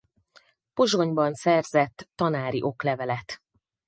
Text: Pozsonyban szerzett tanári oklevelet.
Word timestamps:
Pozsonyban 0.73 1.33
szerzett 1.33 2.09
tanári 2.15 2.61
oklevelet. 2.61 3.41